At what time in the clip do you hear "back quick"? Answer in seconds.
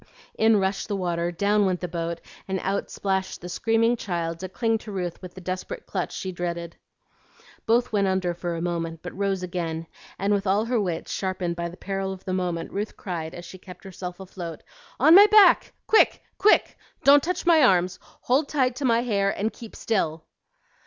15.27-16.23